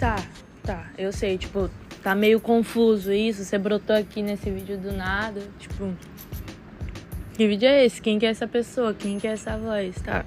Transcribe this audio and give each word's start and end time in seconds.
Tá, 0.00 0.16
tá, 0.62 0.90
eu 0.96 1.12
sei, 1.12 1.36
tipo, 1.36 1.70
tá 2.02 2.14
meio 2.14 2.40
confuso 2.40 3.12
isso. 3.12 3.44
Você 3.44 3.58
brotou 3.58 3.94
aqui 3.94 4.22
nesse 4.22 4.50
vídeo 4.50 4.78
do 4.78 4.92
nada. 4.92 5.42
Tipo, 5.58 5.94
que 7.34 7.46
vídeo 7.46 7.68
é 7.68 7.84
esse? 7.84 8.00
Quem 8.00 8.18
que 8.18 8.24
é 8.24 8.30
essa 8.30 8.48
pessoa? 8.48 8.94
Quem 8.94 9.18
que 9.18 9.26
é 9.26 9.32
essa 9.32 9.58
voz? 9.58 9.94
Tá. 10.00 10.24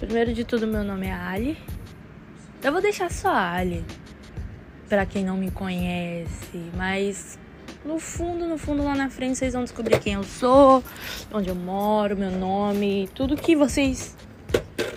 Primeiro 0.00 0.32
de 0.32 0.42
tudo, 0.42 0.66
meu 0.66 0.82
nome 0.82 1.06
é 1.06 1.12
Ali. 1.12 1.58
Eu 2.64 2.72
vou 2.72 2.80
deixar 2.80 3.10
só 3.10 3.28
Ali. 3.28 3.84
Pra 4.88 5.04
quem 5.04 5.22
não 5.22 5.36
me 5.36 5.50
conhece. 5.50 6.70
Mas 6.74 7.38
no 7.84 7.98
fundo, 7.98 8.46
no 8.46 8.56
fundo, 8.56 8.82
lá 8.82 8.94
na 8.94 9.10
frente, 9.10 9.36
vocês 9.36 9.52
vão 9.52 9.64
descobrir 9.64 10.00
quem 10.00 10.14
eu 10.14 10.24
sou, 10.24 10.82
onde 11.30 11.50
eu 11.50 11.54
moro, 11.54 12.16
meu 12.16 12.30
nome, 12.30 13.06
tudo 13.14 13.36
que 13.36 13.54
vocês 13.54 14.16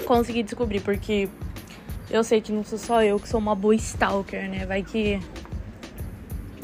conseguirem 0.05 0.45
descobrir, 0.45 0.79
porque 0.79 1.27
eu 2.09 2.23
sei 2.23 2.41
que 2.41 2.51
não 2.51 2.63
sou 2.63 2.77
só 2.77 3.03
eu 3.03 3.19
que 3.19 3.29
sou 3.29 3.39
uma 3.39 3.55
boa 3.55 3.75
stalker, 3.75 4.49
né? 4.49 4.65
Vai 4.65 4.83
que 4.83 5.19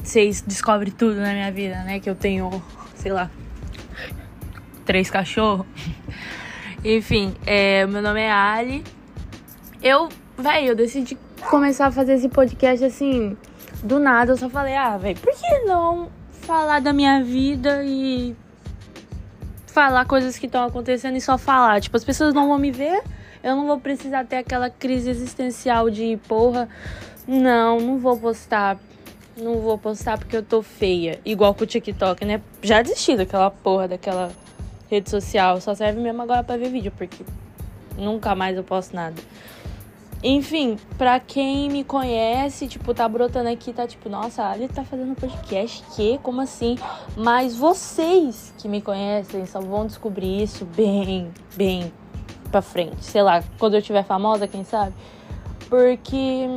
vocês 0.02 0.40
descobrem 0.40 0.92
tudo 0.92 1.16
na 1.16 1.32
minha 1.32 1.50
vida, 1.50 1.82
né? 1.84 2.00
Que 2.00 2.08
eu 2.08 2.14
tenho, 2.14 2.62
sei 2.94 3.12
lá, 3.12 3.30
três 4.84 5.10
cachorros. 5.10 5.66
Enfim, 6.84 7.34
é, 7.44 7.86
meu 7.86 8.00
nome 8.00 8.20
é 8.20 8.30
Ali. 8.30 8.84
Eu, 9.82 10.08
velho, 10.38 10.68
eu 10.68 10.76
decidi 10.76 11.18
começar 11.48 11.86
a 11.86 11.90
fazer 11.90 12.14
esse 12.14 12.28
podcast 12.28 12.84
assim, 12.84 13.36
do 13.82 13.98
nada. 13.98 14.32
Eu 14.32 14.36
só 14.36 14.48
falei, 14.48 14.74
ah, 14.76 14.96
velho, 14.96 15.18
por 15.18 15.32
que 15.32 15.58
não 15.64 16.10
falar 16.30 16.80
da 16.80 16.92
minha 16.92 17.22
vida 17.22 17.82
e 17.84 18.36
falar 19.66 20.04
coisas 20.06 20.38
que 20.38 20.46
estão 20.46 20.64
acontecendo 20.64 21.16
e 21.16 21.20
só 21.20 21.36
falar? 21.36 21.80
Tipo, 21.80 21.96
as 21.96 22.04
pessoas 22.04 22.32
não 22.32 22.48
vão 22.48 22.58
me 22.58 22.70
ver, 22.70 23.02
eu 23.42 23.56
não 23.56 23.66
vou 23.66 23.78
precisar 23.78 24.24
ter 24.24 24.36
aquela 24.36 24.70
crise 24.70 25.10
existencial 25.10 25.90
de 25.90 26.18
porra. 26.28 26.68
Não, 27.26 27.80
não 27.80 27.98
vou 27.98 28.16
postar 28.16 28.78
não 29.36 29.60
vou 29.60 29.76
postar 29.76 30.18
porque 30.18 30.36
eu 30.36 30.42
tô 30.42 30.62
feia. 30.62 31.20
Igual 31.24 31.54
com 31.54 31.64
o 31.64 31.66
TikTok, 31.66 32.24
né? 32.24 32.40
Já 32.62 32.80
desisti 32.80 33.16
daquela 33.16 33.50
porra, 33.50 33.86
daquela 33.86 34.32
rede 34.90 35.10
social. 35.10 35.60
Só 35.60 35.74
serve 35.74 36.00
mesmo 36.00 36.22
agora 36.22 36.42
pra 36.42 36.56
ver 36.56 36.70
vídeo, 36.70 36.92
porque 36.96 37.22
nunca 37.98 38.34
mais 38.34 38.56
eu 38.56 38.64
posto 38.64 38.96
nada. 38.96 39.20
Enfim, 40.22 40.78
pra 40.96 41.20
quem 41.20 41.68
me 41.68 41.84
conhece, 41.84 42.66
tipo, 42.66 42.94
tá 42.94 43.06
brotando 43.06 43.50
aqui, 43.50 43.72
tá 43.72 43.86
tipo, 43.86 44.08
nossa, 44.08 44.42
a 44.42 44.50
Ali 44.50 44.66
tá 44.66 44.82
fazendo 44.82 45.14
podcast, 45.14 45.84
que? 45.94 46.18
Como 46.22 46.40
assim? 46.40 46.76
Mas 47.14 47.54
vocês 47.54 48.54
que 48.56 48.66
me 48.66 48.80
conhecem 48.80 49.44
só 49.44 49.60
vão 49.60 49.86
descobrir 49.86 50.42
isso 50.42 50.64
bem, 50.64 51.30
bem 51.54 51.92
pra 52.48 52.62
frente. 52.62 53.04
Sei 53.04 53.22
lá, 53.22 53.42
quando 53.58 53.74
eu 53.74 53.82
tiver 53.82 54.04
famosa, 54.04 54.46
quem 54.46 54.64
sabe? 54.64 54.94
Porque, 55.68 56.48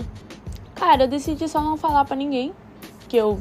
cara, 0.75 1.03
eu 1.03 1.07
decidi 1.07 1.47
só 1.47 1.61
não 1.61 1.77
falar 1.77 2.05
pra 2.05 2.15
ninguém 2.15 2.53
que 3.07 3.17
eu 3.17 3.39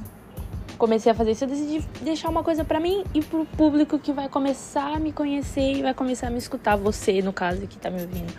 comecei 0.79 1.11
a 1.11 1.15
fazer 1.15 1.33
isso, 1.33 1.45
eu 1.45 1.49
decidi 1.49 1.85
deixar 2.01 2.29
uma 2.29 2.43
coisa 2.43 2.65
para 2.65 2.79
mim 2.79 3.05
e 3.13 3.21
pro 3.21 3.45
público 3.45 3.99
que 3.99 4.13
vai 4.13 4.29
começar 4.29 4.95
a 4.95 4.99
me 4.99 5.13
conhecer 5.13 5.73
e 5.73 5.83
vai 5.83 5.93
começar 5.93 6.29
a 6.29 6.31
me 6.31 6.39
escutar, 6.39 6.77
você, 6.77 7.21
no 7.21 7.33
caso, 7.33 7.67
que 7.67 7.77
tá 7.77 7.91
me 7.91 8.01
ouvindo. 8.01 8.33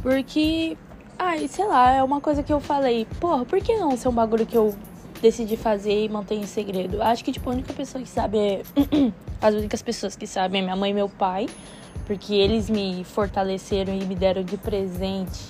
Porque, 0.00 0.78
ai, 1.18 1.48
sei 1.48 1.66
lá, 1.66 1.90
é 1.92 2.02
uma 2.02 2.20
coisa 2.20 2.42
que 2.42 2.52
eu 2.52 2.60
falei, 2.60 3.06
porra, 3.20 3.44
por 3.44 3.60
que 3.60 3.76
não 3.76 3.96
ser 3.96 4.08
um 4.08 4.12
bagulho 4.12 4.46
que 4.46 4.56
eu 4.56 4.74
decidi 5.20 5.56
fazer 5.56 6.04
e 6.04 6.08
manter 6.08 6.36
em 6.36 6.46
segredo? 6.46 7.02
Acho 7.02 7.24
que, 7.24 7.32
tipo, 7.32 7.50
a 7.50 7.52
única 7.52 7.72
pessoa 7.72 8.02
que 8.02 8.08
sabe 8.08 8.38
é. 8.38 8.62
As 9.42 9.54
únicas 9.54 9.82
pessoas 9.82 10.16
que 10.16 10.26
sabem 10.26 10.60
é 10.60 10.64
minha 10.64 10.76
mãe 10.76 10.90
e 10.90 10.94
meu 10.94 11.08
pai, 11.08 11.48
porque 12.06 12.34
eles 12.34 12.68
me 12.68 13.04
fortaleceram 13.04 13.94
e 13.94 14.04
me 14.04 14.14
deram 14.14 14.42
de 14.42 14.56
presente 14.56 15.40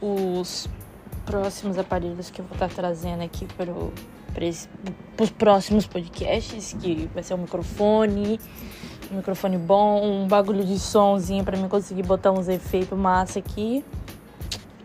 os 0.00 0.68
próximos 1.26 1.76
aparelhos 1.76 2.30
que 2.30 2.40
eu 2.40 2.44
vou 2.46 2.54
estar 2.54 2.68
trazendo 2.68 3.22
aqui 3.22 3.46
para 3.54 3.72
os 3.72 5.30
próximos 5.30 5.86
podcasts, 5.86 6.74
que 6.80 7.08
vai 7.12 7.22
ser 7.22 7.34
um 7.34 7.38
microfone, 7.38 8.40
um 9.12 9.16
microfone 9.16 9.58
bom, 9.58 10.02
um 10.02 10.26
bagulho 10.26 10.64
de 10.64 10.78
somzinho 10.78 11.44
para 11.44 11.56
mim 11.56 11.68
conseguir 11.68 12.02
botar 12.02 12.32
uns 12.32 12.48
efeitos 12.48 12.98
massa 12.98 13.38
aqui. 13.38 13.84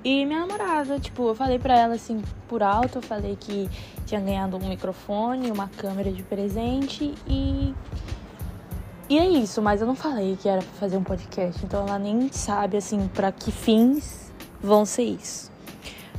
E 0.04 0.26
minha 0.26 0.42
namorada, 0.42 1.00
tipo, 1.00 1.30
eu 1.30 1.36
falei 1.36 1.58
pra 1.58 1.80
ela 1.80 1.96
assim, 1.96 2.22
por 2.50 2.62
alto, 2.62 2.98
eu 2.98 3.02
falei 3.02 3.38
que 3.40 3.70
tinha 4.06 4.20
ganhado 4.20 4.58
um 4.58 4.68
microfone, 4.68 5.50
uma 5.50 5.70
câmera 5.70 6.12
de 6.12 6.22
presente 6.24 7.14
e. 7.26 7.74
E 9.10 9.20
é 9.20 9.28
isso, 9.28 9.62
mas 9.62 9.82
eu 9.82 9.88
não 9.88 9.96
falei 9.96 10.38
que 10.42 10.48
era 10.48 10.62
pra 10.62 10.72
fazer 10.80 10.98
um 10.98 11.04
podcast, 11.04 11.64
então 11.66 11.86
ela 11.86 12.00
nem 12.00 12.32
sabe, 12.32 12.78
assim, 12.78 13.08
para 13.14 13.32
que 13.32 13.52
fins 13.52 14.32
vão 14.62 14.86
ser 14.86 15.04
isso. 15.04 15.52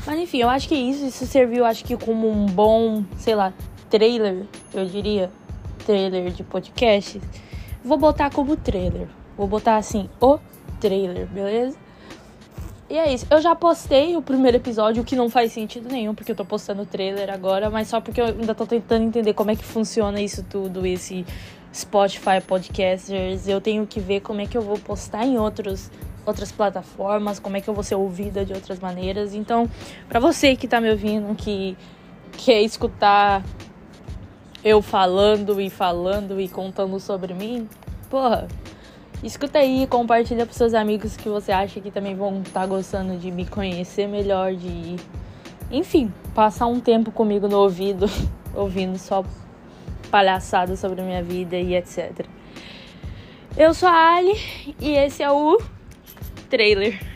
Mas 0.06 0.18
enfim, 0.20 0.38
eu 0.38 0.50
acho 0.50 0.68
que 0.68 0.74
isso, 0.74 1.06
isso 1.06 1.26
serviu, 1.26 1.64
acho 1.64 1.82
que 1.84 1.96
como 1.96 2.30
um 2.30 2.44
bom, 2.46 3.02
sei 3.16 3.34
lá, 3.34 3.54
trailer, 3.88 4.44
eu 4.72 4.84
diria, 4.84 5.30
trailer 5.86 6.30
de 6.30 6.44
podcast. 6.44 7.20
Vou 7.82 7.96
botar 7.96 8.30
como 8.30 8.56
trailer. 8.56 9.08
Vou 9.36 9.46
botar 9.46 9.76
assim, 9.76 10.08
o 10.20 10.38
trailer, 10.78 11.26
beleza? 11.26 11.78
E 12.88 12.98
é 12.98 13.12
isso. 13.12 13.26
Eu 13.30 13.40
já 13.40 13.54
postei 13.54 14.14
o 14.14 14.22
primeiro 14.22 14.58
episódio, 14.58 15.02
o 15.02 15.06
que 15.06 15.16
não 15.16 15.30
faz 15.30 15.52
sentido 15.52 15.88
nenhum, 15.88 16.14
porque 16.14 16.32
eu 16.32 16.36
tô 16.36 16.44
postando 16.44 16.82
o 16.82 16.86
trailer 16.86 17.32
agora, 17.32 17.70
mas 17.70 17.88
só 17.88 18.00
porque 18.00 18.20
eu 18.20 18.26
ainda 18.26 18.54
tô 18.54 18.66
tentando 18.66 19.04
entender 19.04 19.32
como 19.32 19.50
é 19.50 19.56
que 19.56 19.64
funciona 19.64 20.20
isso 20.20 20.44
tudo, 20.48 20.84
esse 20.86 21.24
Spotify 21.74 22.40
Podcasters. 22.46 23.48
Eu 23.48 23.60
tenho 23.60 23.86
que 23.86 23.98
ver 23.98 24.20
como 24.20 24.40
é 24.40 24.46
que 24.46 24.56
eu 24.56 24.62
vou 24.62 24.78
postar 24.78 25.26
em 25.26 25.38
outros 25.38 25.90
outras 26.26 26.50
plataformas, 26.50 27.38
como 27.38 27.56
é 27.56 27.60
que 27.60 27.68
eu 27.68 27.74
vou 27.74 27.84
ser 27.84 27.96
ouvida 27.96 28.44
de 28.46 28.54
outras 28.54 28.80
maneiras. 28.80 29.34
Então, 29.34 29.68
para 30.08 30.18
você 30.18 30.56
que 30.56 30.66
tá 30.66 30.80
me 30.80 30.90
ouvindo, 30.90 31.34
que 31.34 31.76
quer 32.38 32.62
escutar 32.62 33.42
eu 34.64 34.80
falando 34.80 35.60
e 35.60 35.68
falando 35.68 36.40
e 36.40 36.48
contando 36.48 36.98
sobre 36.98 37.34
mim, 37.34 37.68
porra, 38.08 38.48
escuta 39.22 39.58
aí, 39.58 39.86
compartilha 39.86 40.46
pros 40.46 40.56
seus 40.56 40.72
amigos 40.72 41.14
que 41.14 41.28
você 41.28 41.52
acha 41.52 41.80
que 41.80 41.90
também 41.90 42.14
vão 42.14 42.40
estar 42.40 42.60
tá 42.60 42.66
gostando 42.66 43.18
de 43.18 43.30
me 43.30 43.44
conhecer 43.44 44.08
melhor, 44.08 44.54
de 44.54 44.96
enfim, 45.70 46.10
passar 46.34 46.66
um 46.66 46.80
tempo 46.80 47.10
comigo 47.10 47.46
no 47.46 47.58
ouvido, 47.58 48.06
ouvindo 48.56 48.98
só 48.98 49.22
palhaçada 50.14 50.76
sobre 50.76 51.00
a 51.00 51.04
minha 51.04 51.24
vida 51.24 51.56
e 51.56 51.74
etc. 51.74 52.24
Eu 53.56 53.74
sou 53.74 53.88
a 53.88 54.14
Ali 54.14 54.36
e 54.80 54.92
esse 54.92 55.24
é 55.24 55.30
o 55.32 55.60
trailer. 56.48 57.13